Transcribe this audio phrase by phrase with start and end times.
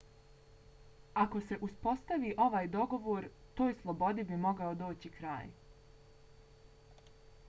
[1.23, 3.27] ako se uspostavi ovaj dogovor
[3.61, 5.53] toj slobodi bi mogao doći kraj